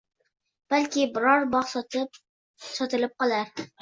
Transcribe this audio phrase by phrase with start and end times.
[0.73, 3.55] Balki biror bog‘ sotilib qolar